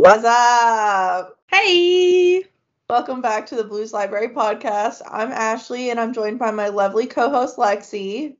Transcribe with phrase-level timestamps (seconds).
[0.00, 1.38] What's up?
[1.48, 2.42] Hey!
[2.88, 5.02] Welcome back to the Blues Library podcast.
[5.06, 8.36] I'm Ashley and I'm joined by my lovely co host Lexi.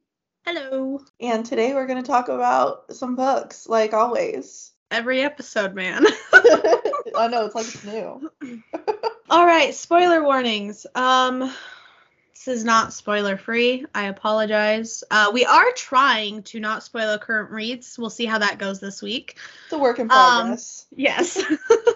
[0.46, 1.02] Hello.
[1.20, 4.72] And today we're going to talk about some books, like always.
[4.90, 6.06] Every episode, man.
[6.32, 8.32] I know, it's like it's new.
[9.28, 10.86] All right, spoiler warnings.
[10.94, 11.52] Um,
[12.44, 13.84] this is not spoiler free.
[13.94, 15.04] I apologize.
[15.10, 17.98] Uh, we are trying to not spoil current reads.
[17.98, 19.36] We'll see how that goes this week.
[19.64, 20.86] It's a work in progress.
[20.90, 21.42] Um, yes.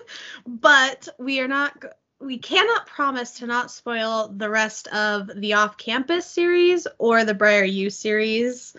[0.46, 1.82] but we are not.
[2.20, 7.34] We cannot promise to not spoil the rest of the off campus series or the
[7.34, 8.76] Briar U series.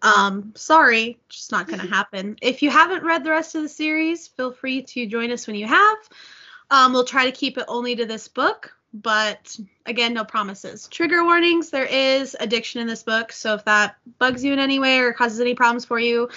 [0.00, 2.36] Um, sorry, just not going to happen.
[2.40, 5.56] If you haven't read the rest of the series, feel free to join us when
[5.56, 5.98] you have.
[6.70, 10.88] Um, we'll try to keep it only to this book, but again, no promises.
[10.88, 14.78] Trigger warnings there is addiction in this book, so if that bugs you in any
[14.78, 16.28] way or causes any problems for you,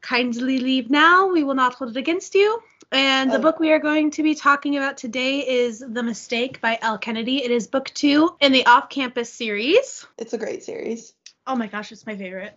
[0.00, 1.28] kindly leave now.
[1.28, 2.60] We will not hold it against you.
[2.92, 3.42] And the Oh.
[3.42, 7.42] book we are going to be talking about today is The Mistake by Elle Kennedy.
[7.42, 10.06] It is book two in the off campus series.
[10.18, 11.14] It's a great series.
[11.46, 12.56] Oh my gosh, it's my favorite.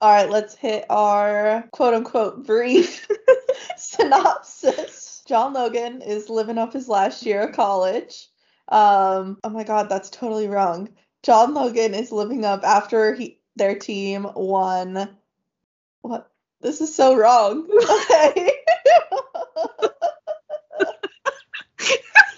[0.00, 3.06] All right, let's hit our quote unquote brief
[3.76, 5.22] synopsis.
[5.26, 8.28] John Logan is living up his last year of college.
[8.68, 10.88] Um, oh my god, that's totally wrong.
[11.22, 15.16] John Logan is living up after he their team won.
[16.02, 16.30] What?
[16.60, 17.68] This is so wrong.
[17.70, 18.52] Okay.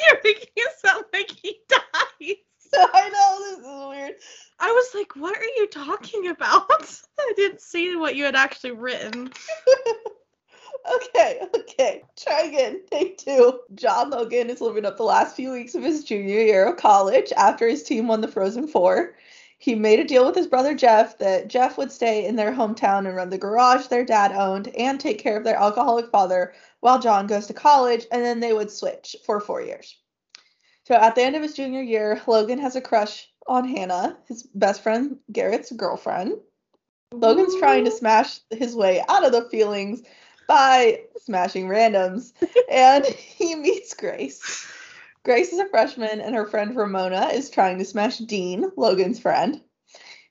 [0.06, 2.36] You're making it sound like he dies.
[2.74, 4.14] I know this is weird.
[4.60, 7.00] I was like, what are you talking about?
[7.18, 9.32] I didn't see what you had actually written.
[10.88, 12.02] Okay, okay.
[12.16, 12.80] Try again.
[12.90, 13.60] Take two.
[13.74, 17.32] John Logan is living up the last few weeks of his junior year of college
[17.36, 19.14] after his team won the Frozen Four.
[19.58, 23.06] He made a deal with his brother Jeff that Jeff would stay in their hometown
[23.06, 27.00] and run the garage their dad owned and take care of their alcoholic father while
[27.00, 29.96] John goes to college, and then they would switch for four years.
[30.86, 34.44] So at the end of his junior year, Logan has a crush on Hannah, his
[34.44, 36.34] best friend Garrett's girlfriend.
[37.12, 40.02] Logan's trying to smash his way out of the feelings
[40.48, 42.32] by smashing randoms,
[42.68, 44.66] and he meets Grace.
[45.22, 49.60] Grace is a freshman, and her friend Ramona is trying to smash Dean, Logan's friend.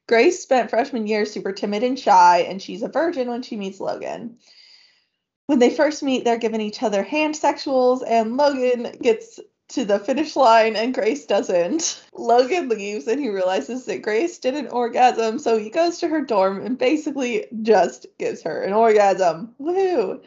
[0.07, 3.79] Grace spent freshman year super timid and shy, and she's a virgin when she meets
[3.79, 4.37] Logan.
[5.45, 9.39] When they first meet, they're giving each other hand sexuals, and Logan gets
[9.69, 12.03] to the finish line and Grace doesn't.
[12.13, 16.21] Logan leaves and he realizes that Grace did an orgasm, so he goes to her
[16.21, 19.53] dorm and basically just gives her an orgasm.
[19.57, 20.21] Woo!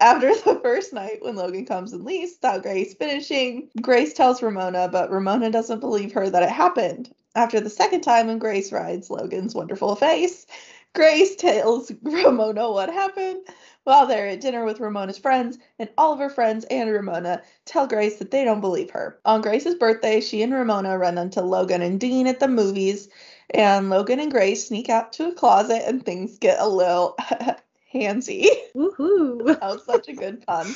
[0.00, 4.88] After the first night, when Logan comes and leaves without Grace finishing, Grace tells Ramona,
[4.88, 7.14] but Ramona doesn't believe her that it happened.
[7.34, 10.46] After the second time, when Grace rides Logan's wonderful face,
[10.94, 13.42] Grace tells Ramona what happened.
[13.86, 17.86] While they're at dinner with Ramona's friends, and all of her friends and Ramona tell
[17.86, 19.20] Grace that they don't believe her.
[19.24, 23.08] On Grace's birthday, she and Ramona run into Logan and Dean at the movies,
[23.50, 27.16] and Logan and Grace sneak out to a closet, and things get a little
[27.94, 28.48] handsy.
[28.74, 29.46] Woohoo.
[29.46, 30.66] That was such a good pun.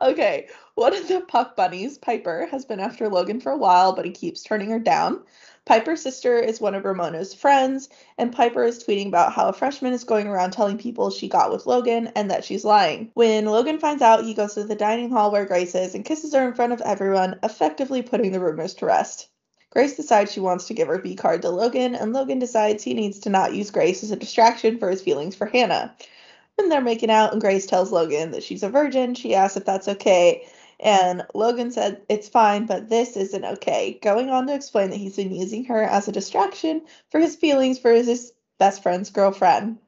[0.00, 4.06] Okay, one of the Puck Bunnies, Piper, has been after Logan for a while, but
[4.06, 5.22] he keeps turning her down.
[5.66, 7.88] Piper's sister is one of Ramona's friends,
[8.18, 11.50] and Piper is tweeting about how a freshman is going around telling people she got
[11.50, 13.10] with Logan and that she's lying.
[13.14, 16.32] When Logan finds out, he goes to the dining hall where Grace is and kisses
[16.34, 19.28] her in front of everyone, effectively putting the rumors to rest.
[19.70, 22.94] Grace decides she wants to give her B card to Logan, and Logan decides he
[22.94, 25.96] needs to not use Grace as a distraction for his feelings for Hannah.
[26.54, 29.64] When they're making out and Grace tells Logan that she's a virgin, she asks if
[29.64, 30.46] that's okay,
[30.78, 35.16] and Logan said it's fine, but this isn't okay, going on to explain that he's
[35.16, 39.78] been using her as a distraction for his feelings for his best friend's girlfriend.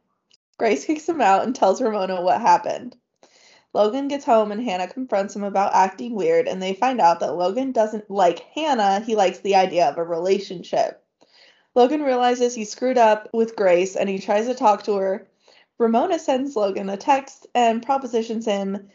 [0.58, 2.96] Grace kicks him out and tells Ramona what happened.
[3.74, 7.36] Logan gets home and Hannah confronts him about acting weird, and they find out that
[7.36, 11.04] Logan doesn't like Hannah, he likes the idea of a relationship.
[11.74, 15.28] Logan realizes he screwed up with Grace and he tries to talk to her.
[15.78, 18.88] Ramona sends Logan a text and propositions him,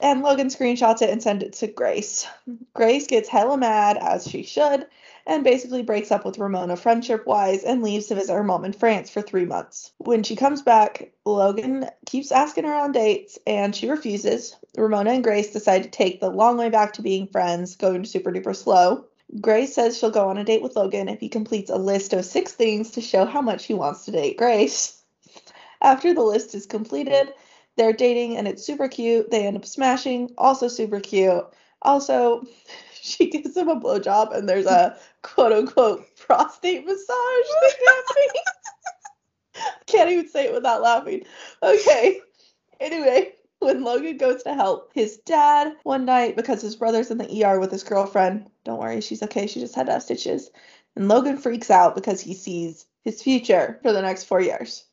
[0.00, 2.26] and Logan screenshots it and sends it to Grace.
[2.74, 4.86] Grace gets hella mad, as she should,
[5.26, 8.72] and basically breaks up with Ramona friendship wise and leaves to visit her mom in
[8.72, 9.92] France for three months.
[9.98, 14.56] When she comes back, Logan keeps asking her on dates and she refuses.
[14.76, 18.32] Ramona and Grace decide to take the long way back to being friends, going super
[18.32, 19.06] duper slow.
[19.40, 22.24] Grace says she'll go on a date with Logan if he completes a list of
[22.24, 25.00] six things to show how much he wants to date Grace.
[25.80, 27.32] After the list is completed,
[27.76, 29.30] they're dating and it's super cute.
[29.30, 31.44] They end up smashing, also super cute.
[31.82, 32.44] Also,
[32.92, 38.40] she gives him a blowjob and there's a quote unquote prostate massage thing happening.
[39.86, 41.24] Can't even say it without laughing.
[41.62, 42.20] Okay.
[42.80, 47.44] Anyway, when Logan goes to help his dad one night because his brother's in the
[47.44, 48.50] ER with his girlfriend.
[48.64, 49.46] Don't worry, she's okay.
[49.46, 50.50] She just had to have stitches.
[50.96, 54.84] And Logan freaks out because he sees his future for the next four years.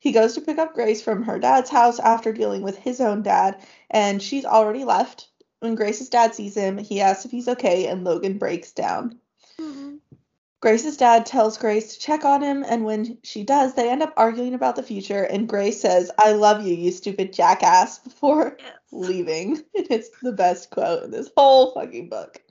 [0.00, 3.22] He goes to pick up Grace from her dad's house after dealing with his own
[3.22, 3.60] dad,
[3.90, 5.28] and she's already left.
[5.60, 9.18] When Grace's dad sees him, he asks if he's okay, and Logan breaks down.
[9.60, 9.96] Mm-hmm.
[10.60, 14.12] Grace's dad tells Grace to check on him, and when she does, they end up
[14.16, 15.22] arguing about the future.
[15.22, 18.72] And Grace says, I love you, you stupid jackass, before Yes.
[18.92, 19.62] leaving.
[19.74, 22.42] It's the best quote in this whole fucking book.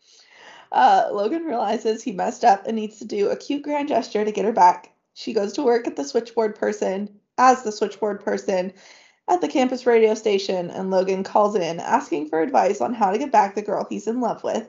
[0.72, 4.32] Uh, Logan realizes he messed up and needs to do a cute grand gesture to
[4.32, 4.94] get her back.
[5.16, 8.74] She goes to work at the switchboard person, as the switchboard person
[9.28, 13.18] at the campus radio station, and Logan calls in asking for advice on how to
[13.18, 14.68] get back the girl he's in love with.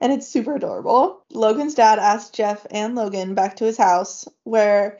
[0.00, 1.22] And it's super adorable.
[1.30, 4.98] Logan's dad asks Jeff and Logan back to his house, where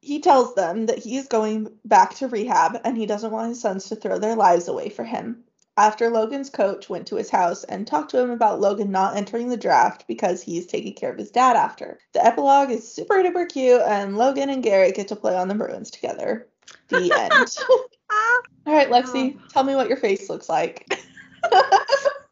[0.00, 3.60] he tells them that he is going back to rehab and he doesn't want his
[3.60, 5.44] sons to throw their lives away for him.
[5.76, 9.48] After Logan's coach went to his house and talked to him about Logan not entering
[9.48, 11.98] the draft because he's taking care of his dad after.
[12.12, 15.54] The epilogue is super duper cute, and Logan and Garrett get to play on the
[15.54, 16.48] Bruins together.
[16.88, 17.56] The end.
[18.66, 20.86] All right, Lexi, tell me what your face looks like.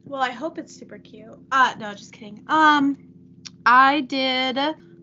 [0.09, 1.39] Well, I hope it's super cute.
[1.53, 2.43] Uh no, just kidding.
[2.47, 2.97] Um
[3.67, 4.59] I did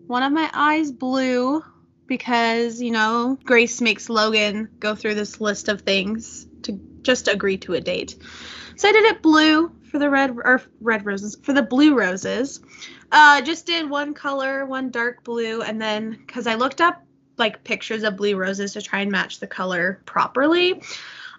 [0.08, 1.62] one of my eyes blue
[2.08, 7.56] because, you know, Grace makes Logan go through this list of things to just agree
[7.58, 8.16] to a date.
[8.76, 12.60] So I did it blue for the red or red roses for the blue roses.
[13.12, 17.00] Uh just did one color, one dark blue and then cuz I looked up
[17.38, 20.82] like pictures of blue roses to try and match the color properly.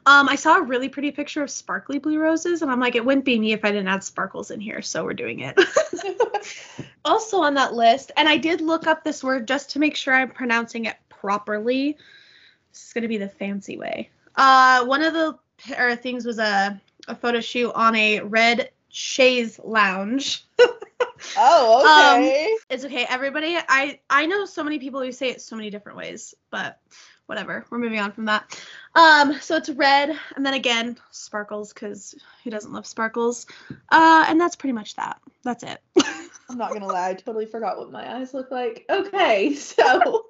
[0.06, 3.04] Um, I saw a really pretty picture of sparkly blue roses, and I'm like, it
[3.04, 5.60] wouldn't be me if I didn't add sparkles in here, so we're doing it.
[7.06, 10.14] also on that list, and I did look up this word just to make sure
[10.14, 11.98] I'm pronouncing it properly.
[12.72, 14.10] This is gonna be the fancy way.
[14.36, 19.60] Uh, one of the p- things was a a photo shoot on a red chaise
[19.64, 20.46] lounge.
[21.38, 22.56] oh, okay.
[22.70, 23.58] It's okay, everybody.
[23.58, 26.80] I I know so many people who say it so many different ways, but
[27.28, 27.66] whatever.
[27.70, 28.60] We're moving on from that.
[28.96, 33.46] Um, so it's red, and then again sparkles, because who doesn't love sparkles?
[33.90, 35.20] Uh, and that's pretty much that.
[35.44, 35.82] That's it.
[36.50, 38.86] I'm not gonna lie, I totally forgot what my eyes look like.
[38.90, 40.26] Okay, so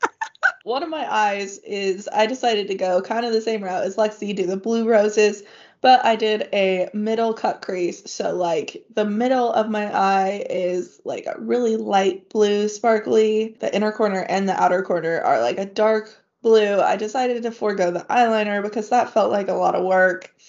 [0.64, 3.96] one of my eyes is I decided to go kind of the same route as
[3.96, 5.42] Lexi, do the blue roses,
[5.82, 8.10] but I did a middle cut crease.
[8.10, 13.56] So like the middle of my eye is like a really light blue, sparkly.
[13.60, 16.80] The inner corner and the outer corner are like a dark blue.
[16.80, 20.34] I decided to forego the eyeliner because that felt like a lot of work.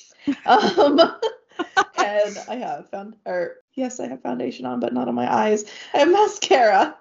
[0.45, 1.01] Um,
[1.97, 5.65] and I have found, or yes, I have foundation on, but not on my eyes.
[5.94, 6.95] I have mascara.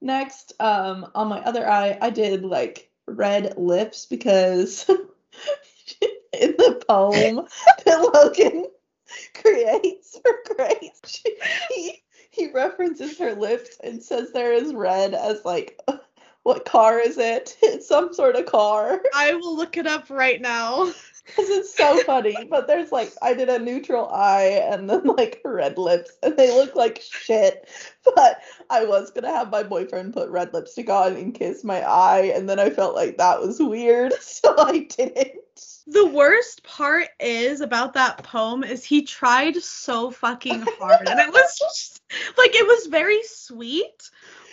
[0.00, 4.84] Next, um, on my other eye, I did like red lips because
[6.32, 7.46] in the poem
[7.84, 8.66] that Logan
[9.34, 11.36] creates for Grace, she,
[11.70, 15.78] he he references her lips and says they're as red as like
[16.42, 17.56] what car is it?
[17.62, 19.00] It's some sort of car.
[19.14, 20.92] I will look it up right now.
[21.26, 22.48] Because it's so funny.
[22.50, 26.50] But there's like, I did a neutral eye and then like red lips, and they
[26.50, 27.68] look like shit.
[28.16, 28.40] But
[28.70, 32.32] I was going to have my boyfriend put red lipstick on and kiss my eye,
[32.34, 34.12] and then I felt like that was weird.
[34.20, 35.38] So I didn't.
[35.86, 41.32] The worst part is about that poem is he tried so fucking hard, and it
[41.32, 42.02] was just,
[42.38, 44.10] like it was very sweet,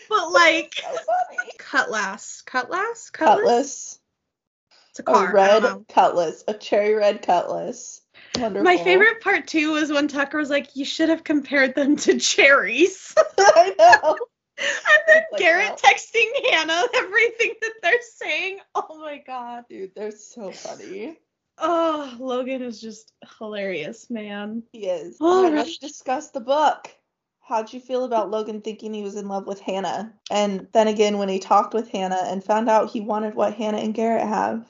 [0.10, 1.14] but like So
[1.60, 3.38] cutlass, cutlass, cutlass.
[3.38, 4.00] Cutlass.
[4.90, 5.28] It's a A car.
[5.38, 6.44] I red cutlass.
[6.48, 8.02] A cherry red cutlass.
[8.40, 8.64] Wonderful.
[8.64, 12.20] My favorite part too was when Tucker was like, "You should have compared them to
[12.20, 14.18] cherries," I know.
[14.58, 15.76] And then Like, Garrett wow.
[15.76, 18.60] texting Hannah everything that they're saying.
[18.76, 19.66] Oh my god.
[19.70, 21.18] Dude, they're so funny.
[21.58, 24.64] Oh, Logan is just hilarious, man.
[24.72, 25.18] He is.
[25.20, 26.90] Oh, Alright, let's discuss the book.
[27.42, 30.14] How'd you feel about Logan thinking he was in love with Hannah?
[30.30, 33.78] And then again, when he talked with Hannah and found out he wanted what Hannah
[33.78, 34.68] and Garrett have.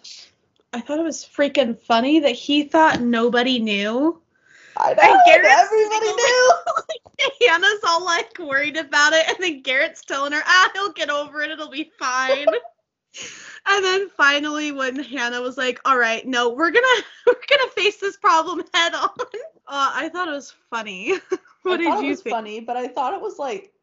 [0.74, 4.22] I thought it was freaking funny that he thought nobody knew.
[4.78, 5.20] I And know.
[5.26, 6.52] Garrett's Everybody knew.
[7.48, 11.42] Hannah's all like worried about it, and then Garrett's telling her, ah, he'll get over
[11.42, 12.48] it, it'll be fine.
[13.68, 17.98] and then finally, when Hannah was like, all right, no, we're gonna we're gonna face
[17.98, 19.10] this problem head on.
[19.70, 21.14] Uh, I thought it was funny.
[21.64, 22.34] what I did thought you it was think?
[22.36, 23.74] funny, but I thought it was like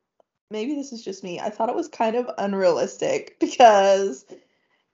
[0.50, 1.40] maybe this is just me.
[1.40, 4.24] I thought it was kind of unrealistic because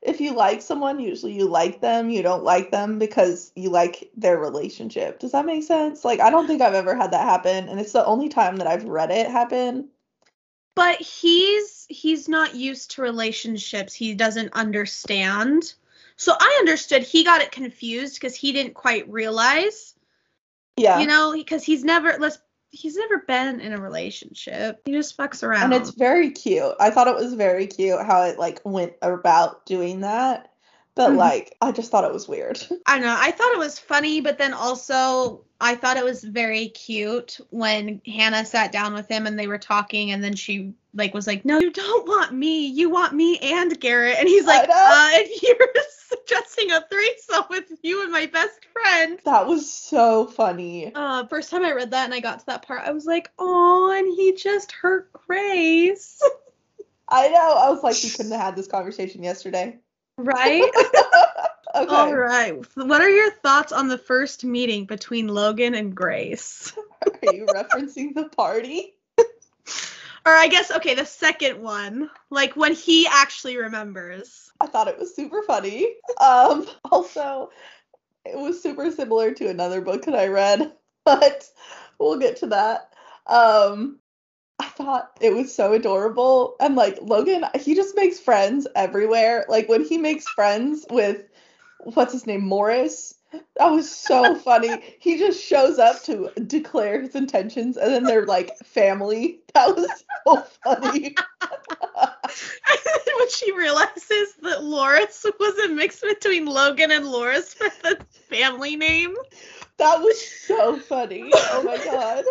[0.02, 2.09] if you like someone, usually you like them.
[2.11, 5.19] You don't like them because you like their relationship.
[5.19, 6.04] Does that make sense?
[6.04, 8.66] Like I don't think I've ever had that happen, and it's the only time that
[8.66, 9.88] I've read it happen.
[10.75, 13.92] But he's he's not used to relationships.
[13.92, 15.75] He doesn't understand.
[16.16, 19.95] So I understood he got it confused because he didn't quite realize,
[20.76, 21.00] Yeah.
[21.00, 22.38] you know, because he's never let's
[22.71, 24.81] he's never been in a relationship.
[24.85, 25.73] He just fucks around.
[25.73, 26.75] and it's very cute.
[26.79, 30.50] I thought it was very cute how it like went about doing that.
[31.00, 31.16] But Mhm.
[31.16, 32.61] like I just thought it was weird.
[32.87, 33.16] I don't know.
[33.19, 38.02] I thought it was funny, but then also I thought it was very cute when
[38.04, 41.47] Hannah sat down with him and they were talking, and then she like was like,
[41.47, 42.66] "No, you don't want me.
[42.66, 45.69] You want me and Garrett." And he's like, uh, "If you're
[46.11, 50.92] suggesting a threesome with you and my best friend." that was so funny.
[50.95, 53.30] Uh, first time I read that and I got to that part, I was like,
[53.38, 56.21] "Oh, and he just hurt Grace."
[57.09, 57.54] I know.
[57.57, 59.78] I was like, we couldn't have had this conversation yesterday.
[60.25, 60.71] Right?
[61.75, 61.95] okay.
[61.95, 62.55] All right.
[62.75, 66.73] What are your thoughts on the first meeting between Logan and Grace?
[67.07, 68.95] Are you referencing the party?
[70.27, 74.53] Or I guess okay, the second one, like when he actually remembers.
[74.61, 75.95] I thought it was super funny.
[76.21, 77.50] Um, also,
[78.27, 80.73] it was super similar to another book that I read,
[81.05, 81.49] but
[81.99, 82.93] we'll get to that.
[83.27, 84.00] Um,
[84.81, 86.57] thought it was so adorable.
[86.61, 89.45] And like Logan, he just makes friends everywhere.
[89.49, 91.25] Like when he makes friends with
[91.81, 93.15] what's his name, Morris.
[93.57, 94.83] That was so funny.
[94.99, 99.41] He just shows up to declare his intentions and then they're like family.
[99.53, 99.91] That was
[100.25, 101.17] so funny.
[101.43, 107.69] And then when she realizes that Loris was a mix between Logan and Loris for
[107.83, 109.17] the family name.
[109.79, 111.29] That was so funny.
[111.35, 112.25] Oh my god.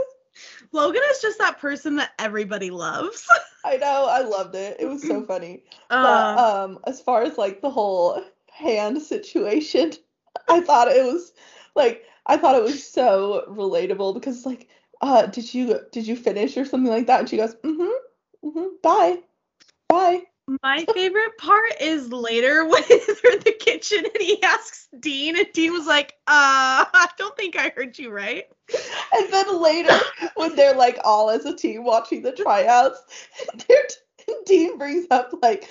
[0.71, 3.27] Logan is just that person that everybody loves.
[3.65, 4.77] I know, I loved it.
[4.79, 5.63] It was so funny.
[5.89, 9.93] But Uh, um as far as like the whole hand situation,
[10.49, 11.33] I thought it was
[11.75, 14.67] like I thought it was so relatable because like
[15.01, 17.19] uh did you did you finish or something like that?
[17.21, 18.47] And she goes, Mm-hmm.
[18.47, 18.67] Mm-hmm.
[18.81, 19.17] Bye.
[19.87, 20.23] Bye.
[20.63, 25.47] My favorite part is later when they're in the kitchen and he asks Dean, and
[25.53, 28.45] Dean was like, uh, I don't think I heard you right.
[29.13, 29.97] And then later
[30.35, 32.99] when they're like all as a team watching the tryouts,
[34.45, 35.69] Dean brings up like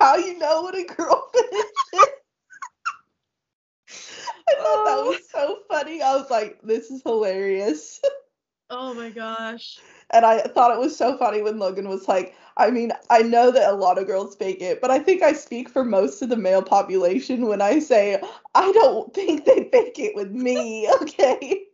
[0.00, 2.08] how you know what a girl finishes.
[4.48, 6.02] I thought that was so funny.
[6.02, 8.00] I was like, this is hilarious.
[8.70, 9.78] Oh my gosh.
[10.10, 13.50] And I thought it was so funny when Logan was like, I mean, I know
[13.50, 16.28] that a lot of girls fake it, but I think I speak for most of
[16.28, 18.20] the male population when I say
[18.54, 21.64] I don't think they fake it with me, okay?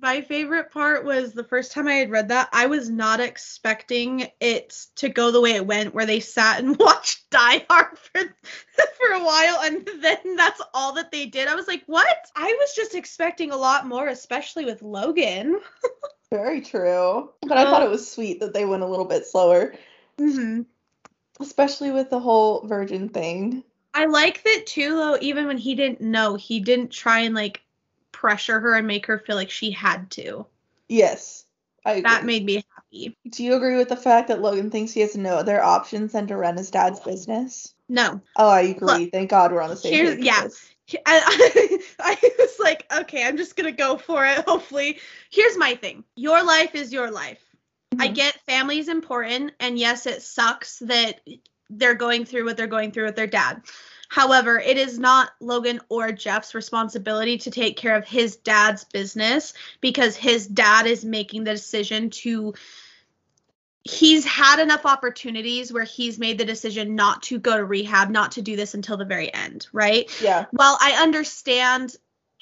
[0.00, 4.28] My favorite part was the first time I had read that, I was not expecting
[4.40, 8.20] it to go the way it went, where they sat and watched Die Hard for,
[8.98, 11.48] for a while, and then that's all that they did.
[11.48, 12.16] I was like, what?
[12.34, 15.60] I was just expecting a lot more, especially with Logan.
[16.30, 17.30] Very true.
[17.42, 19.74] But I thought it was sweet that they went a little bit slower,
[20.18, 20.62] Mm-hmm.
[21.40, 23.62] especially with the whole virgin thing.
[23.94, 27.62] I like that too, though, even when he didn't know, he didn't try and like
[28.12, 30.46] pressure her and make her feel like she had to.
[30.88, 31.44] Yes.
[31.84, 33.16] That made me happy.
[33.28, 36.26] Do you agree with the fact that Logan thinks he has no other options than
[36.28, 37.74] to run his dad's business?
[37.88, 38.20] No.
[38.36, 38.86] Oh, I agree.
[38.86, 40.24] Look, Thank God we're on the same page.
[40.24, 40.44] yeah.
[40.44, 40.73] this.
[40.92, 44.44] I, I, I was like, okay, I'm just gonna go for it.
[44.46, 44.98] Hopefully,
[45.30, 46.04] here's my thing.
[46.16, 47.42] Your life is your life.
[47.98, 48.14] I Mhm.
[48.14, 51.20] get family is important, and yes, it sucks that
[51.70, 53.62] they're going through what they're going through with their dad.
[54.08, 59.54] However, it is not Logan or Jeff's responsibility to take care of his dad's business
[59.80, 62.54] because his dad is making the decision to.
[63.84, 68.32] He's had enough opportunities where he's made the decision not to go to rehab, not
[68.32, 70.10] to do this until the very end, right?
[70.22, 70.46] Yeah.
[70.52, 71.94] while I understand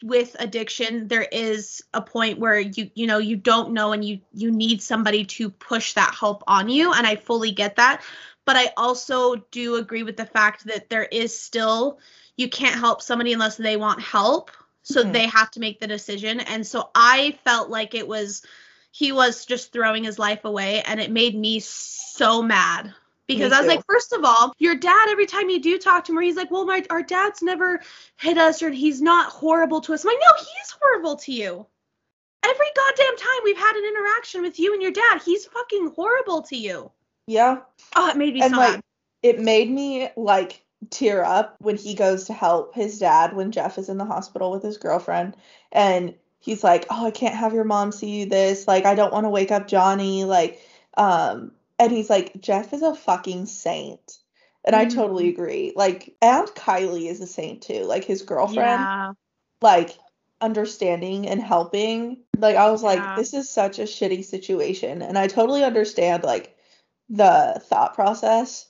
[0.03, 4.21] with addiction there is a point where you you know you don't know and you
[4.33, 8.03] you need somebody to push that help on you and I fully get that
[8.45, 11.99] but I also do agree with the fact that there is still
[12.37, 14.51] you can't help somebody unless they want help
[14.83, 15.13] so Mhm.
[15.13, 18.43] they have to make the decision and so I felt like it was
[18.93, 22.95] he was just throwing his life away and it made me so mad
[23.27, 26.13] because I was like, first of all, your dad, every time you do talk to
[26.13, 27.81] him, he's like, well, my our dad's never
[28.19, 30.05] hit us or he's not horrible to us.
[30.05, 31.67] I'm like, no, he's horrible to you.
[32.45, 36.43] Every goddamn time we've had an interaction with you and your dad, he's fucking horrible
[36.43, 36.91] to you.
[37.27, 37.61] Yeah.
[37.97, 38.83] Oh, it made me and so like mad.
[39.23, 43.79] it made me like tear up when he goes to help his dad when Jeff
[43.79, 45.37] is in the hospital with his girlfriend
[45.71, 48.69] and he's like, "Oh, I can't have your mom see you this.
[48.69, 50.61] Like I don't want to wake up Johnny." Like
[50.99, 54.19] um and he's like, "Jeff is a fucking saint."
[54.65, 55.31] And I totally Mhm.
[55.31, 55.73] agree.
[55.77, 57.85] Like and Kylie is a saint too.
[57.85, 59.13] Like his girlfriend Yeah.
[59.63, 59.99] like
[60.41, 62.19] understanding and helping.
[62.37, 65.03] Like I was like, this is such a shitty situation.
[65.03, 66.57] And I totally understand like
[67.09, 68.69] the thought process,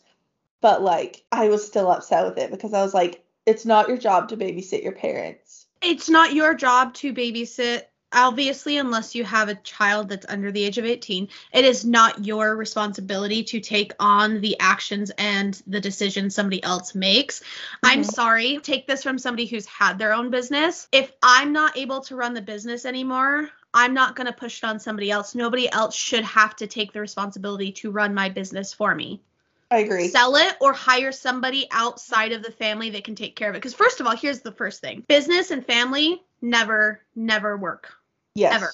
[0.61, 3.97] but like I was still upset with it because I was like, it's not your
[3.99, 5.62] job to babysit your parents.
[5.83, 10.63] It's not your job to babysit obviously unless you have a child that's under the
[10.63, 15.81] age of 18 it is not your responsibility to take on the actions and the
[15.81, 17.41] decisions somebody else makes.
[17.41, 17.89] Mm-hmm.
[17.89, 20.89] i'm sorry take this from somebody who's had their own business.
[20.93, 24.67] If i'm not able to run the business anymore i'm not going to push it
[24.67, 25.35] on somebody else.
[25.35, 29.23] Nobody else should have to take the responsibility to run my business for me
[29.73, 30.09] I agree.
[30.09, 33.59] Sell it or hire somebody outside of the family that can take care of it.
[33.59, 37.91] Because, first of all, here's the first thing business and family never, never work.
[38.35, 38.55] Yes.
[38.55, 38.73] Ever.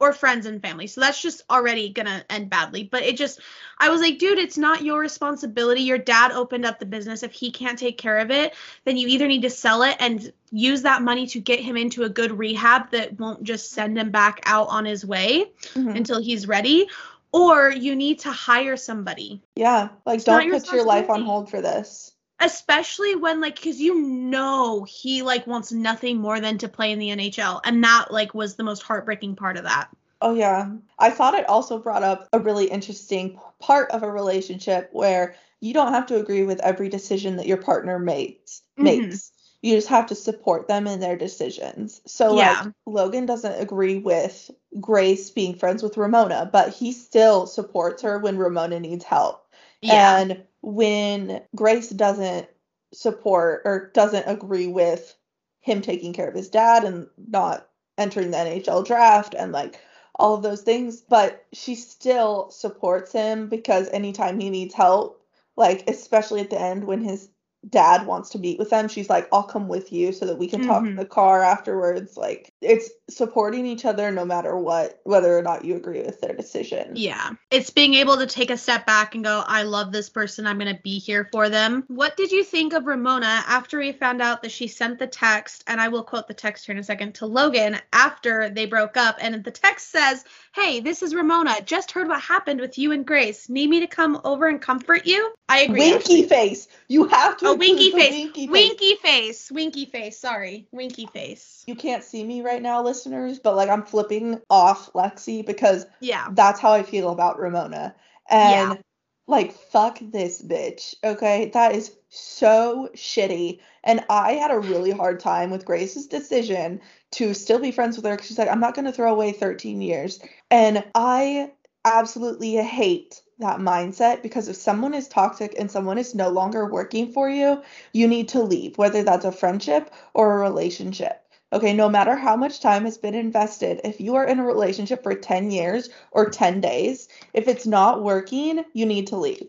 [0.00, 0.86] Or friends and family.
[0.86, 2.84] So that's just already gonna end badly.
[2.84, 3.40] But it just
[3.78, 5.82] I was like, dude, it's not your responsibility.
[5.82, 7.24] Your dad opened up the business.
[7.24, 10.32] If he can't take care of it, then you either need to sell it and
[10.50, 14.12] use that money to get him into a good rehab that won't just send him
[14.12, 15.90] back out on his way mm-hmm.
[15.90, 16.86] until he's ready,
[17.32, 19.42] or you need to hire somebody.
[19.54, 22.12] Yeah, like it's don't put your life on hold for this.
[22.40, 26.98] Especially when like cuz you know he like wants nothing more than to play in
[26.98, 29.88] the NHL and that like was the most heartbreaking part of that.
[30.20, 30.70] Oh yeah.
[30.98, 35.74] I thought it also brought up a really interesting part of a relationship where you
[35.74, 38.84] don't have to agree with every decision that your partner makes mm-hmm.
[38.84, 42.00] makes you just have to support them in their decisions.
[42.06, 42.62] So yeah.
[42.62, 44.50] like Logan doesn't agree with
[44.80, 49.44] Grace being friends with Ramona, but he still supports her when Ramona needs help.
[49.82, 50.18] Yeah.
[50.18, 52.48] And when Grace doesn't
[52.92, 55.16] support or doesn't agree with
[55.60, 59.80] him taking care of his dad and not entering the NHL draft and like
[60.14, 65.22] all of those things, but she still supports him because anytime he needs help,
[65.56, 67.28] like especially at the end when his
[67.70, 70.46] dad wants to meet with them, she's like, I'll come with you so that we
[70.46, 70.88] can talk mm-hmm.
[70.88, 72.16] in the car afterwards.
[72.16, 76.34] Like, it's supporting each other no matter what, whether or not you agree with their
[76.34, 76.92] decision.
[76.94, 77.32] Yeah.
[77.50, 80.46] It's being able to take a step back and go, I love this person.
[80.46, 81.84] I'm going to be here for them.
[81.88, 85.64] What did you think of Ramona after we found out that she sent the text,
[85.66, 88.96] and I will quote the text here in a second, to Logan after they broke
[88.96, 89.16] up?
[89.20, 90.24] And the text says,
[90.60, 91.60] Hey, this is Ramona.
[91.64, 93.48] Just heard what happened with you and Grace.
[93.48, 95.32] Need me to come over and comfort you?
[95.48, 95.78] I agree.
[95.78, 96.22] Winky actually.
[96.24, 96.66] face.
[96.88, 97.46] You have to.
[97.46, 98.10] Oh, winky face.
[98.10, 98.50] winky face.
[98.50, 99.52] Winky face.
[99.52, 100.18] Winky face.
[100.18, 100.66] Sorry.
[100.72, 101.62] Winky face.
[101.68, 106.26] You can't see me right now, listeners, but like I'm flipping off Lexi because yeah,
[106.32, 107.94] that's how I feel about Ramona.
[108.28, 108.82] And yeah.
[109.28, 110.96] like fuck this bitch.
[111.04, 111.50] Okay?
[111.54, 113.60] That is so shitty.
[113.84, 116.80] And I had a really hard time with Grace's decision
[117.12, 119.80] to still be friends with her because she's like, I'm not gonna throw away 13
[119.80, 120.20] years.
[120.50, 121.52] And I
[121.84, 127.12] absolutely hate that mindset because if someone is toxic and someone is no longer working
[127.12, 131.24] for you, you need to leave, whether that's a friendship or a relationship.
[131.52, 135.02] Okay, no matter how much time has been invested, if you are in a relationship
[135.02, 139.48] for 10 years or 10 days, if it's not working, you need to leave.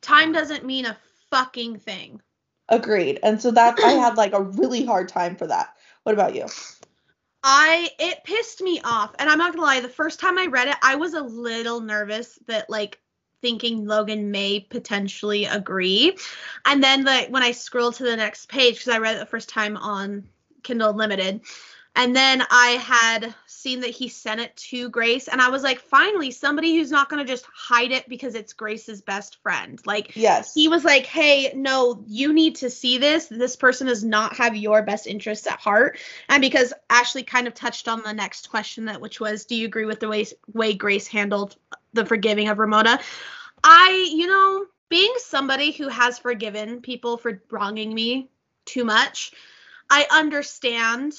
[0.00, 0.96] Time doesn't mean a
[1.30, 2.20] fucking thing.
[2.68, 3.18] Agreed.
[3.22, 5.74] And so that I had like a really hard time for that.
[6.02, 6.46] What about you?
[7.42, 9.80] I it pissed me off, and I'm not gonna lie.
[9.80, 13.00] The first time I read it, I was a little nervous that like
[13.40, 16.16] thinking Logan may potentially agree,
[16.64, 19.26] and then like when I scrolled to the next page because I read it the
[19.26, 20.28] first time on
[20.62, 21.40] Kindle Unlimited,
[21.96, 25.80] and then I had seen that he sent it to Grace, and I was like,
[25.80, 29.80] finally, somebody who's not going to just hide it because it's Grace's best friend.
[29.84, 30.54] Like, yes.
[30.54, 33.26] He was like, hey, no, you need to see this.
[33.26, 35.98] This person does not have your best interests at heart.
[36.28, 39.66] And because Ashley kind of touched on the next question, that which was, do you
[39.66, 41.56] agree with the way, way Grace handled
[41.92, 43.00] the forgiving of Ramona?
[43.64, 48.30] I, you know, being somebody who has forgiven people for wronging me
[48.64, 49.32] too much,
[49.90, 51.14] I understand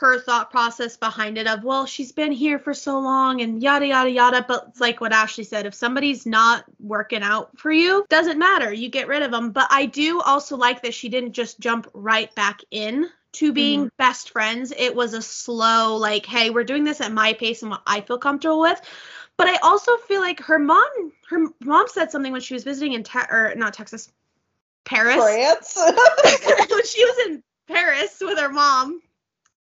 [0.00, 3.86] her thought process behind it of well she's been here for so long and yada
[3.86, 4.44] yada yada.
[4.46, 8.72] But it's like what ashley said if somebody's not working out for you doesn't matter.
[8.72, 9.52] You get rid of them.
[9.52, 13.80] But i do also like that she didn't just jump right back in to being
[13.80, 13.96] mm-hmm.
[13.98, 14.72] best friends.
[14.76, 18.00] It was a slow like hey we're doing this at my pace and what i
[18.00, 18.80] feel comfortable with.
[19.36, 22.94] But i also feel like her mom her mom said something when she was visiting
[22.94, 24.10] in te- or not texas
[24.86, 25.16] paris.
[25.16, 25.76] France.
[26.70, 29.02] When she was in paris with her mom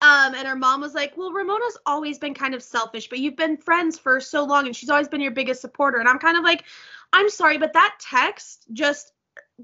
[0.03, 3.37] um, and her mom was like, Well, Ramona's always been kind of selfish, but you've
[3.37, 5.99] been friends for so long and she's always been your biggest supporter.
[5.99, 6.65] And I'm kind of like,
[7.13, 9.13] I'm sorry, but that text just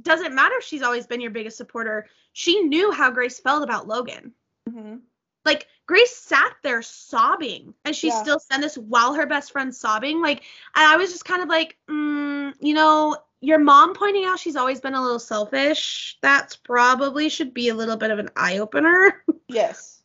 [0.00, 2.06] doesn't matter if she's always been your biggest supporter.
[2.32, 4.32] She knew how Grace felt about Logan.
[4.68, 4.96] Mm-hmm.
[5.44, 8.22] Like, Grace sat there sobbing and she yeah.
[8.22, 10.22] still sent this while her best friend's sobbing.
[10.22, 10.38] Like,
[10.74, 14.56] and I was just kind of like, mm, you know, your mom pointing out she's
[14.56, 18.58] always been a little selfish, that's probably should be a little bit of an eye
[18.58, 19.22] opener.
[19.48, 20.01] Yes.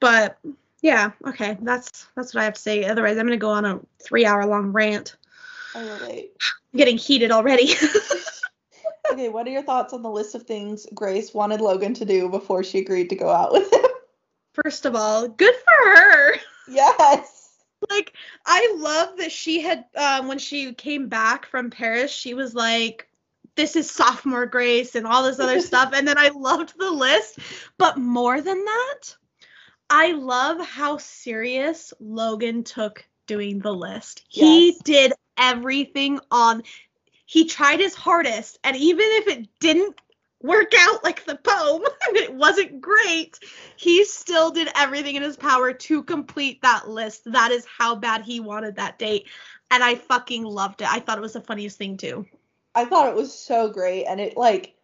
[0.00, 0.38] But
[0.82, 2.84] yeah, okay, that's that's what I have to say.
[2.84, 5.16] Otherwise, I'm gonna go on a three hour long rant.
[6.72, 7.74] I'm getting heated already.
[9.12, 12.28] okay, what are your thoughts on the list of things Grace wanted Logan to do
[12.28, 13.80] before she agreed to go out with him?
[14.54, 16.34] First of all, good for her.
[16.68, 17.50] Yes.
[17.90, 18.12] Like,
[18.44, 23.08] I love that she had, um, when she came back from Paris, she was like,
[23.54, 25.92] this is sophomore Grace and all this other stuff.
[25.94, 27.38] And then I loved the list.
[27.78, 29.16] But more than that,
[29.90, 34.24] I love how serious Logan took doing the list.
[34.28, 34.82] He Yes.
[34.82, 36.62] did everything on
[37.26, 40.00] he tried his hardest and even if it didn't
[40.42, 43.38] work out like the poem and it wasn't great,
[43.76, 47.30] he still did everything in his power to complete that list.
[47.30, 49.26] That is how bad he wanted that date.
[49.70, 50.88] And I fucking loved it.
[50.90, 52.26] I thought it was the funniest thing too.
[52.74, 54.74] I thought it was so great and it like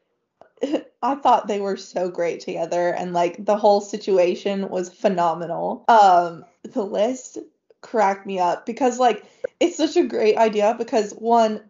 [1.03, 5.85] I thought they were so great together and like the whole situation was phenomenal.
[5.89, 7.39] Um the list
[7.81, 9.25] cracked me up because like
[9.61, 11.61] it's such a great idea because one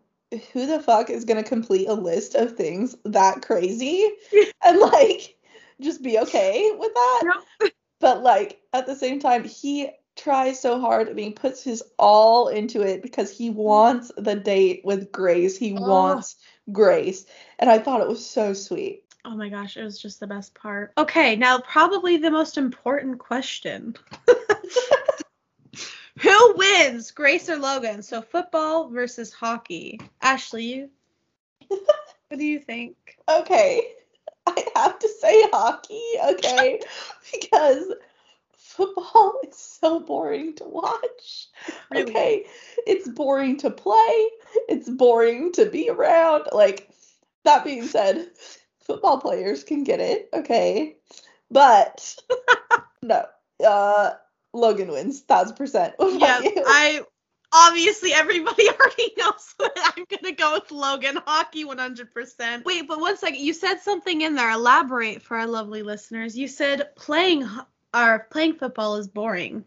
[0.53, 4.09] who the fuck is going to complete a list of things that crazy
[4.65, 5.37] and like
[5.81, 7.41] just be okay with that?
[8.01, 11.09] But like at the same time he tries so hard.
[11.09, 15.57] I mean, he puts his all into it because he wants the date with Grace.
[15.57, 15.83] He Oh.
[15.83, 16.37] wants
[16.73, 17.27] Grace.
[17.59, 19.03] And I thought it was so sweet.
[19.25, 20.93] Oh my gosh, it was just the best part.
[20.99, 23.97] Okay, now probably the most important question.
[26.21, 28.03] Who wins, Grace or Logan?
[28.03, 29.99] So football versus hockey.
[30.23, 30.91] Ashley, you
[31.69, 32.97] what do you think?
[33.29, 33.83] Okay.
[34.47, 36.03] I have to say hockey,
[36.35, 36.81] okay?
[37.33, 37.85] because
[38.75, 41.49] football is so boring to watch.
[41.91, 42.11] Really?
[42.11, 42.47] Okay.
[42.87, 44.29] It's boring to play.
[44.69, 46.45] It's boring to be around.
[46.53, 46.91] Like
[47.45, 48.29] that being said,
[48.81, 50.97] football players can get it, okay?
[51.51, 52.17] But
[53.03, 53.27] no.
[53.65, 54.15] Uh
[54.53, 55.95] Logan wins, thousand percent.
[56.01, 56.41] Yeah.
[56.45, 57.03] I
[57.53, 62.65] obviously everybody already knows that I'm gonna go with Logan hockey 100%.
[62.65, 64.51] Wait, but one second, you said something in there.
[64.51, 66.37] Elaborate for our lovely listeners.
[66.37, 69.65] You said playing ho- or playing football is boring.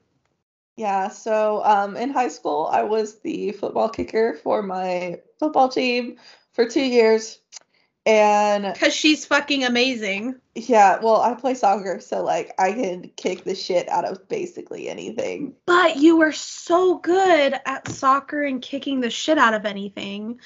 [0.75, 6.17] Yeah, so um, in high school, I was the football kicker for my football team
[6.53, 7.39] for two years.
[8.05, 10.35] And Cause she's fucking amazing.
[10.55, 14.87] yeah, well, I play soccer, so like I can kick the shit out of basically
[14.87, 15.55] anything.
[15.65, 20.39] But you were so good at soccer and kicking the shit out of anything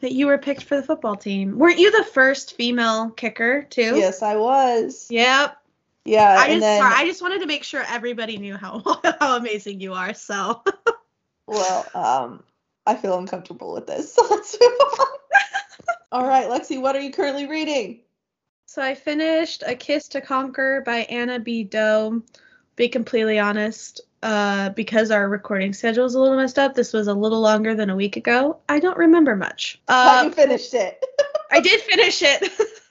[0.00, 1.58] that you were picked for the football team.
[1.58, 3.96] Weren't you the first female kicker too?
[3.96, 5.06] Yes, I was.
[5.08, 5.56] Yep.
[6.04, 8.82] Yeah, I and just then sorry, I just wanted to make sure everybody knew how
[9.20, 10.14] how amazing you are.
[10.14, 10.62] So
[11.46, 12.42] well, um,
[12.86, 15.06] I feel uncomfortable with this, so let's move on.
[16.12, 18.00] All right, Lexi, what are you currently reading?
[18.66, 21.64] so I finished A Kiss to Conquer by Anna B.
[21.64, 22.22] Doe.
[22.76, 26.74] Be completely honest, uh, because our recording schedule is a little messed up.
[26.74, 28.58] This was a little longer than a week ago.
[28.68, 29.80] I don't remember much.
[29.86, 31.00] How Uh, you finished it?
[31.52, 32.50] I did finish it.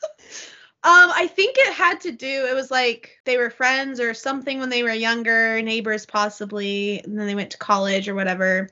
[0.86, 2.46] um, I think it had to do.
[2.46, 7.18] It was like they were friends or something when they were younger, neighbors possibly, and
[7.18, 8.70] then they went to college or whatever.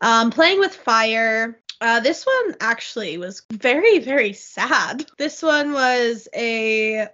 [0.00, 1.58] Um, playing with fire.
[1.80, 5.04] Uh, this one actually was very, very sad.
[5.18, 7.08] This one was a,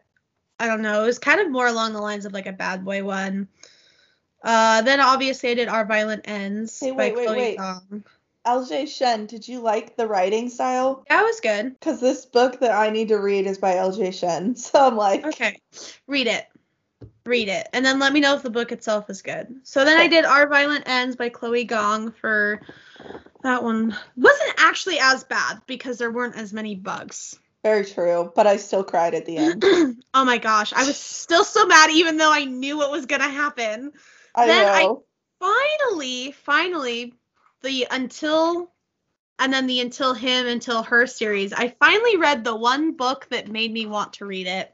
[0.59, 2.85] I don't know, it was kind of more along the lines of like a bad
[2.85, 3.49] boy one.
[4.45, 7.59] Uh, then obviously I did Our Violent Ends Hey, by wait, Chloe wait.
[8.47, 11.05] LJ Shen, did you like the writing style?
[11.09, 11.75] That was good.
[11.79, 14.55] Because this book that I need to read is by LJ Shen.
[14.57, 15.59] So I'm like, Okay.
[16.07, 16.47] Read it.
[17.25, 17.69] Read it.
[17.73, 19.47] And then let me know if the book itself is good.
[19.63, 22.61] So then I did Our Violent Ends by Chloe Gong for
[23.43, 23.97] that one.
[24.17, 27.39] Wasn't actually as bad because there weren't as many bugs.
[27.63, 28.33] very true.
[28.35, 29.63] But I still cried at the end.
[30.15, 30.73] oh my gosh.
[30.73, 33.93] I was still so mad even though I knew what was gonna happen.
[34.35, 35.05] I Then I- know.
[35.41, 37.15] Finally, finally,
[37.63, 38.73] the until
[39.39, 41.53] and then the until him until her series.
[41.53, 44.73] I finally read the one book that made me want to read it.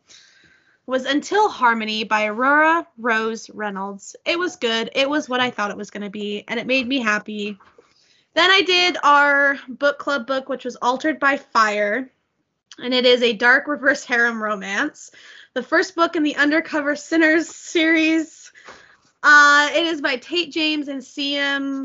[0.86, 4.16] Was Until Harmony by Aurora Rose Reynolds.
[4.24, 4.90] It was good.
[4.94, 7.58] It was what I thought it was going to be and it made me happy.
[8.34, 12.10] Then I did our book club book which was Altered by Fire
[12.78, 15.10] and it is a dark reverse harem romance.
[15.54, 18.52] The first book in the Undercover Sinners series.
[19.22, 21.84] Uh, it is by Tate James and C.M.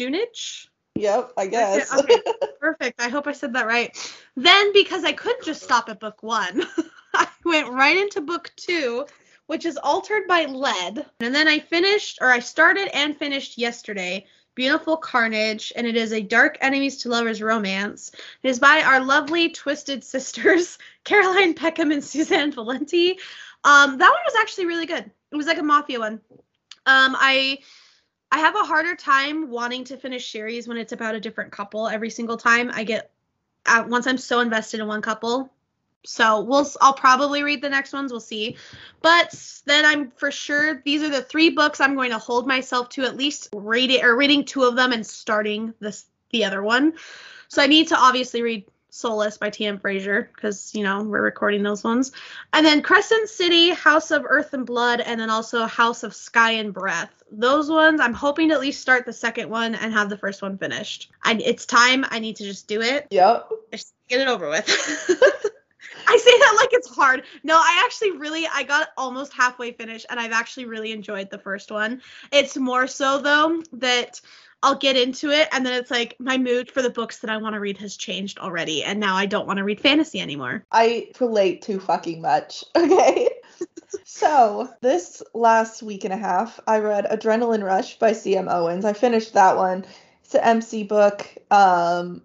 [0.00, 0.68] Stunich.
[0.96, 1.94] Yep, I guess.
[1.94, 2.20] Okay,
[2.60, 3.00] perfect.
[3.00, 3.96] I hope I said that right.
[4.36, 6.62] Then, because I couldn't just stop at book one,
[7.14, 9.06] I went right into book two,
[9.46, 11.06] which is Altered by Lead.
[11.20, 16.12] And then I finished, or I started and finished yesterday, Beautiful Carnage, and it is
[16.12, 18.10] a dark enemies to lovers romance.
[18.42, 23.18] It is by our lovely twisted sisters, Caroline Peckham and Susanne Valenti.
[23.62, 25.10] Um, that one was actually really good.
[25.32, 26.20] It was like a mafia one.
[26.86, 27.58] Um, I
[28.32, 31.88] I have a harder time wanting to finish series when it's about a different couple
[31.88, 32.70] every single time.
[32.72, 33.10] I get
[33.66, 35.52] uh, once I'm so invested in one couple.
[36.04, 38.10] So we'll I'll probably read the next ones.
[38.10, 38.56] We'll see.
[39.02, 39.34] But
[39.66, 43.02] then I'm for sure these are the three books I'm going to hold myself to
[43.02, 46.94] at least reading or reading two of them and starting this the other one.
[47.48, 49.78] So I need to obviously read Soulless by T.M.
[49.78, 52.12] Frazier because you know we're recording those ones,
[52.52, 56.52] and then Crescent City, House of Earth and Blood, and then also House of Sky
[56.52, 57.22] and Breath.
[57.30, 60.42] Those ones I'm hoping to at least start the second one and have the first
[60.42, 61.10] one finished.
[61.22, 62.04] I, it's time.
[62.08, 63.06] I need to just do it.
[63.10, 63.50] Yep.
[63.72, 64.66] Just get it over with.
[66.06, 67.22] I say that like it's hard.
[67.44, 71.38] No, I actually really I got almost halfway finished and I've actually really enjoyed the
[71.38, 72.02] first one.
[72.32, 74.20] It's more so though that
[74.62, 77.38] I'll get into it and then it's like my mood for the books that I
[77.38, 80.64] want to read has changed already and now I don't want to read fantasy anymore.
[80.70, 82.64] I relate too fucking much.
[82.76, 83.30] Okay.
[84.04, 88.48] so, this last week and a half, I read Adrenaline Rush by C.M.
[88.48, 88.84] Owens.
[88.84, 89.84] I finished that one.
[90.24, 91.26] It's an MC book.
[91.50, 92.22] Um,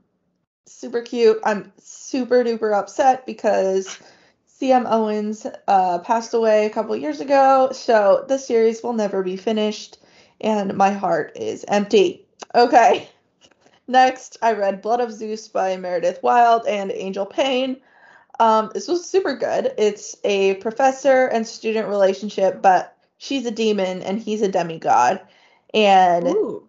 [0.65, 1.39] super cute.
[1.43, 3.99] I'm super duper upset because
[4.45, 4.85] C.M.
[4.87, 9.97] Owens uh, passed away a couple years ago, so the series will never be finished,
[10.39, 12.24] and my heart is empty.
[12.53, 13.09] Okay.
[13.87, 17.77] Next, I read Blood of Zeus by Meredith Wild and Angel Payne.
[18.39, 19.73] Um, this was super good.
[19.77, 25.21] It's a professor and student relationship, but she's a demon and he's a demigod.
[25.73, 26.67] And Ooh.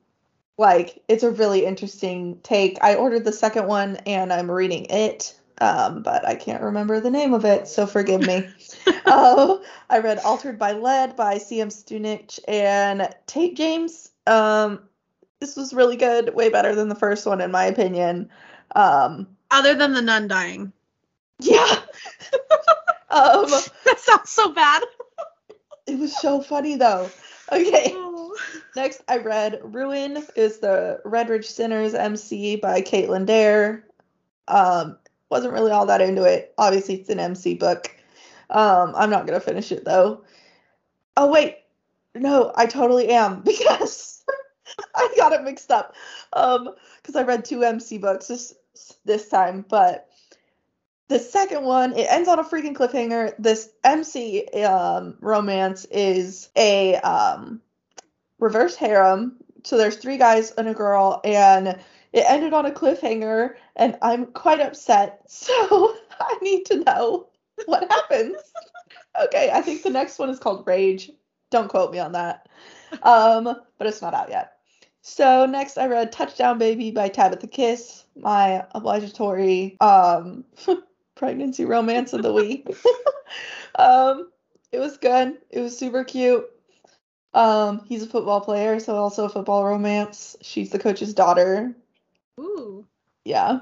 [0.59, 2.79] like it's a really interesting take.
[2.83, 7.11] I ordered the second one and I'm reading it, um, but I can't remember the
[7.11, 8.49] name of it, so forgive me.
[9.07, 11.71] um, I read Altered by Lead by C.M.
[11.71, 14.11] Stunich and Tate James.
[14.27, 14.81] Um,
[15.41, 18.31] this was really good, way better than the first one in my opinion.
[18.75, 20.73] Um, Other than the nun dying.
[21.41, 21.81] yeah.
[23.11, 23.47] um,
[23.85, 24.83] That sounds so bad.
[25.87, 27.11] it was so funny though.
[27.53, 27.95] Okay.
[28.77, 33.87] Next, I read Ruin is the Redridge Sinners MC by Caitlyn Dare.
[34.49, 34.99] Um,
[35.31, 36.53] wasn't really all that into it.
[36.59, 37.91] Obviously, it's an MC book.
[38.51, 40.25] Um, I'm not gonna finish it though.
[41.17, 41.57] Oh wait,
[42.15, 43.43] no, I totally am
[44.95, 45.95] I got it mixed up.
[46.33, 46.71] Um,
[47.03, 48.55] because I read two MC books this
[49.05, 50.09] this time, but
[51.09, 53.35] the second one it ends on a freaking cliffhanger.
[53.39, 57.61] This MC um romance is a um
[58.39, 59.37] reverse harem.
[59.65, 61.69] So there's three guys and a girl, and
[62.13, 65.23] it ended on a cliffhanger, and I'm quite upset.
[65.29, 67.29] So I need to know
[67.67, 68.37] what happens.
[69.25, 71.11] okay, I think the next one is called Rage.
[71.51, 72.49] Don't quote me on that.
[73.03, 73.45] Um,
[73.79, 74.56] but it's not out yet.
[75.09, 80.45] So next I read Touchdown Baby by Tabitha Kiss, my obligatory um
[81.15, 82.67] pregnancy romance of the week.
[83.79, 84.29] um,
[84.73, 85.39] it was good.
[85.49, 86.45] It was super cute.
[87.35, 90.35] Um, he's a football player, so also a football romance.
[90.43, 91.73] She's the coach's daughter.
[92.41, 92.85] Ooh.
[93.25, 93.61] Yeah.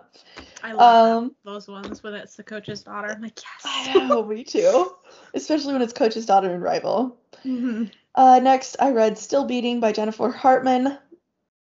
[0.62, 3.08] I love Um, those ones when it's the coach's daughter.
[3.10, 4.08] I'm like, I yes.
[4.08, 4.92] know, me too.
[5.34, 7.18] Especially when it's coach's daughter and rival.
[7.44, 7.90] Mhm.
[8.14, 10.98] Uh, next, I read Still Beating by Jennifer Hartmann.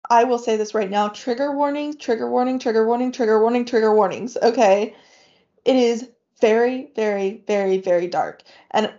[0.09, 3.95] I will say this right now trigger warning, trigger warning, trigger warning, trigger warning, trigger
[3.95, 4.37] warnings.
[4.41, 4.95] Okay.
[5.63, 6.09] It is
[6.41, 8.43] very, very, very, very dark.
[8.71, 8.93] And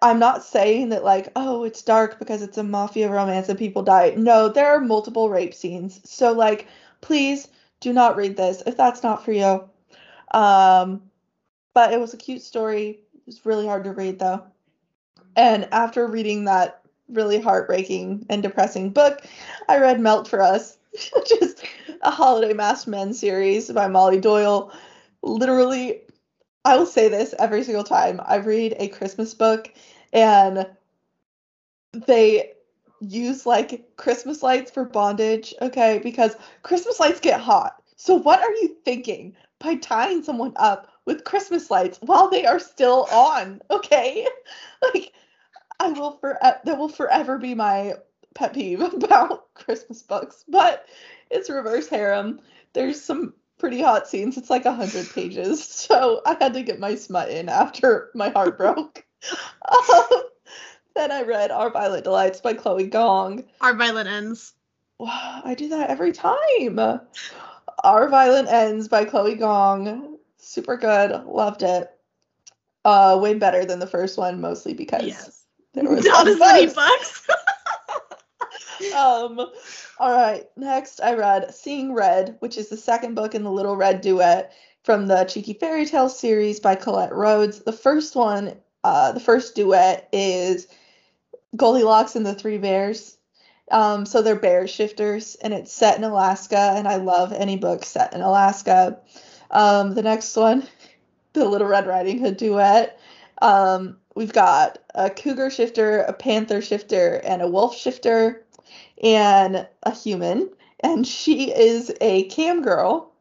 [0.00, 3.82] I'm not saying that, like, oh, it's dark because it's a mafia romance and people
[3.82, 4.14] die.
[4.16, 6.00] No, there are multiple rape scenes.
[6.08, 6.66] So, like,
[7.02, 7.48] please
[7.80, 9.68] do not read this if that's not for you.
[10.32, 11.02] Um,
[11.74, 13.00] but it was a cute story.
[13.14, 14.44] It was really hard to read, though.
[15.34, 19.22] And after reading that really heartbreaking and depressing book,
[19.68, 20.78] I read Melt for Us,
[21.14, 21.56] which is
[22.02, 24.72] a holiday masked men series by Molly Doyle.
[25.22, 26.02] Literally,
[26.64, 29.72] I will say this every single time I read a Christmas book
[30.12, 30.66] and
[32.06, 32.52] they
[33.00, 36.00] use like Christmas lights for bondage, okay?
[36.02, 37.82] Because Christmas lights get hot.
[37.96, 42.58] So what are you thinking by tying someone up with Christmas lights while they are
[42.58, 44.26] still on, okay?
[44.82, 45.12] Like
[45.78, 47.94] I will for that will forever be my
[48.34, 50.86] pet peeve about Christmas books, but
[51.30, 52.40] it's reverse harem.
[52.72, 54.36] There's some pretty hot scenes.
[54.36, 58.30] It's like a hundred pages, so I had to get my smut in after my
[58.30, 59.04] heart broke.
[59.68, 60.22] um,
[60.94, 63.44] then I read Our Violet Delights by Chloe Gong.
[63.60, 64.54] Our violent ends.
[64.98, 67.00] Wow, I do that every time.
[67.84, 70.16] Our Violent Ends by Chloe Gong.
[70.38, 71.10] Super good.
[71.26, 71.90] Loved it.
[72.84, 75.35] Uh, way better than the first one, mostly because Yes.
[76.04, 77.26] Not as many bucks.
[78.94, 79.40] um
[79.98, 83.74] all right next i read seeing red which is the second book in the little
[83.74, 84.52] red duet
[84.84, 88.54] from the cheeky fairy tale series by colette rhodes the first one
[88.84, 90.68] uh the first duet is
[91.56, 93.16] goldilocks and the three bears
[93.70, 97.82] um so they're bear shifters and it's set in alaska and i love any book
[97.82, 99.00] set in alaska
[99.50, 100.66] Um, the next one,
[101.32, 102.98] the Little Red Riding Hood duet.
[103.40, 108.44] Um, we've got a cougar shifter, a panther shifter, and a wolf shifter,
[109.02, 110.50] and a human.
[110.80, 113.12] And she is a cam girl.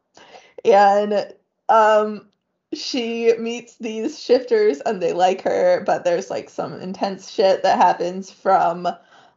[0.63, 1.33] And
[1.69, 2.27] um,
[2.73, 7.77] she meets these shifters and they like her, but there's like some intense shit that
[7.77, 8.87] happens from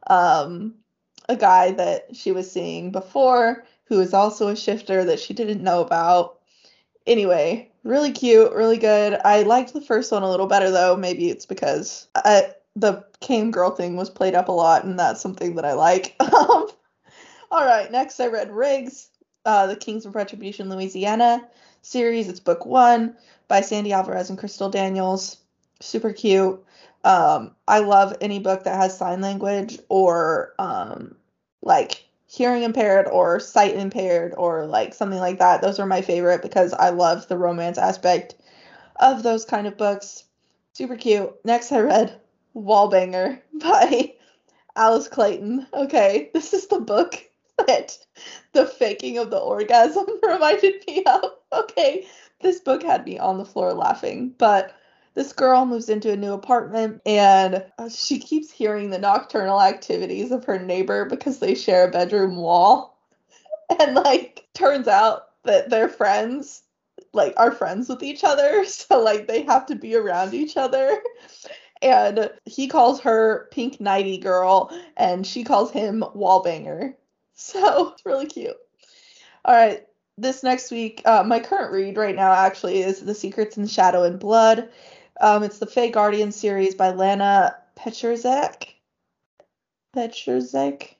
[0.07, 0.73] um,
[1.27, 5.63] a guy that she was seeing before who is also a shifter that she didn't
[5.63, 6.39] know about.
[7.05, 9.19] Anyway, really cute, really good.
[9.23, 10.95] I liked the first one a little better though.
[10.95, 15.21] Maybe it's because I, the cam girl thing was played up a lot, and that's
[15.21, 16.15] something that I like.
[16.29, 16.67] Um,
[17.51, 19.09] all right, next I read Riggs,
[19.43, 21.47] uh, the Kings of Retribution, Louisiana
[21.81, 22.29] series.
[22.29, 23.15] It's book one
[23.47, 25.37] by Sandy Alvarez and Crystal Daniels.
[25.79, 26.63] Super cute.
[27.03, 31.15] Um, I love any book that has sign language or um,
[31.61, 35.61] like hearing impaired or sight impaired or like something like that.
[35.61, 38.35] Those are my favorite because I love the romance aspect
[38.97, 40.25] of those kind of books.
[40.73, 41.33] Super cute.
[41.43, 42.21] Next, I read
[42.55, 44.13] Wallbanger by
[44.75, 45.65] Alice Clayton.
[45.73, 47.19] Okay, this is the book
[47.67, 47.97] that
[48.53, 51.31] the faking of the orgasm reminded me of.
[51.51, 52.05] Okay,
[52.41, 54.75] this book had me on the floor laughing, but
[55.13, 60.31] this girl moves into a new apartment and uh, she keeps hearing the nocturnal activities
[60.31, 62.95] of her neighbor because they share a bedroom wall.
[63.79, 66.63] And like turns out that they're friends,
[67.13, 70.99] like are friends with each other, so like they have to be around each other.
[71.81, 76.95] And he calls her Pink Nighty Girl and she calls him Wallbanger.
[77.41, 78.57] So it's really cute.
[79.45, 83.55] All right, this next week, uh, my current read right now actually is The Secrets
[83.55, 84.69] in Shadow and Blood.
[85.19, 88.67] Um, it's the Fae Guardian series by Lana Pecherczyk.
[89.95, 90.95] Pecherczyk.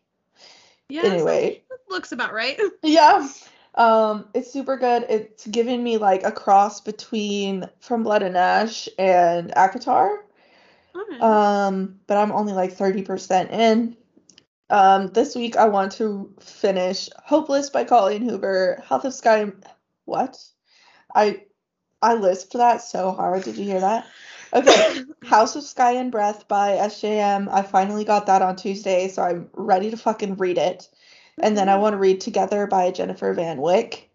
[0.89, 1.05] Yeah.
[1.05, 1.63] Anyway.
[1.89, 2.59] looks about right.
[2.83, 3.27] Yeah.
[3.75, 5.05] Um, it's super good.
[5.09, 10.17] It's giving me like a cross between From Blood and Ash and ACOTAR.
[11.21, 13.95] Um, but I'm only like 30% in.
[14.69, 19.51] Um, this week I want to finish Hopeless by Colleen Hoover, Health of Sky.
[20.05, 20.37] What?
[21.15, 21.43] I
[22.01, 23.43] I lisped that so hard.
[23.43, 24.07] Did you hear that?
[24.53, 25.03] Okay.
[25.23, 27.47] House of Sky and Breath by SJM.
[27.51, 30.89] I finally got that on Tuesday, so I'm ready to fucking read it.
[31.41, 34.09] And then I want to read Together by Jennifer Van Wyck,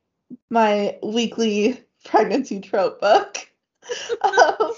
[0.51, 3.49] my weekly pregnancy trope book.
[4.23, 4.73] um,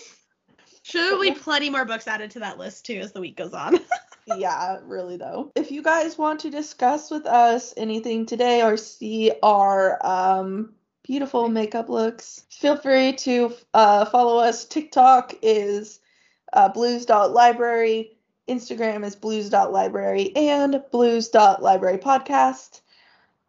[0.83, 3.79] Should be plenty more books added to that list too as the week goes on.
[4.37, 5.53] yeah, really though.
[5.55, 10.76] If you guys want to discuss with us anything today or see our um
[11.07, 14.65] beautiful makeup looks, feel free to uh, follow us.
[14.65, 16.01] TikTok is
[16.53, 18.17] uh, blues.library,
[18.49, 22.81] Instagram is blues.library, and blues.library podcast.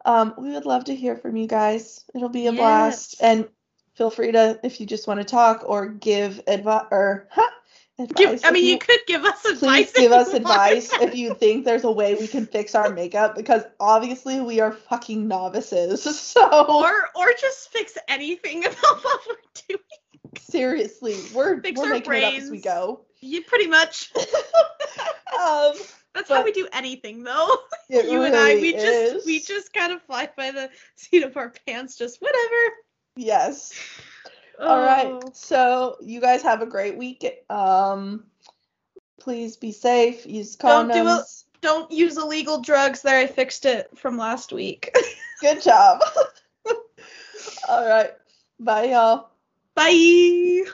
[0.04, 2.04] Um, we would love to hear from you guys.
[2.14, 3.16] It'll be a blast.
[3.20, 3.48] And
[3.94, 7.50] feel free to, if you just want to talk or give advice or ha,
[8.14, 8.40] Give.
[8.44, 9.58] I mean, you- you could give us advice.
[9.60, 12.74] please if give us you advice if you think there's a way we can fix
[12.76, 16.04] our makeup because obviously we are fucking novices.
[16.32, 19.80] So or or just fix anything about what we're doing.
[20.38, 23.04] seriously, we're Fix we're our making it up as we go.
[23.20, 24.12] You pretty much.
[25.38, 25.72] Um,
[26.14, 27.48] That's how we do anything, though.
[27.88, 31.36] you and I, really we just we just kind of fly by the seat of
[31.36, 32.74] our pants, just whatever.
[33.14, 33.72] yes.
[34.60, 35.06] All right.
[35.06, 35.30] Oh.
[35.32, 37.24] So you guys have a great week.
[37.48, 38.24] Um,
[39.20, 40.26] please be safe.
[40.26, 40.92] Use Don't condoms.
[40.92, 41.24] do it.
[41.60, 43.02] Don't use illegal drugs.
[43.02, 44.94] There, I fixed it from last week.
[45.40, 46.00] Good job.
[47.68, 48.12] All right.
[48.60, 49.30] Bye, y'all.
[49.74, 50.64] Bye.